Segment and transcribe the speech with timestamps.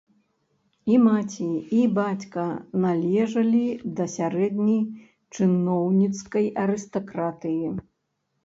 [0.91, 1.49] І маці,
[1.79, 2.45] і бацька
[2.85, 3.61] належалі
[3.99, 4.81] да сярэдняй
[5.41, 7.65] чыноўніцкай арыстакратыі.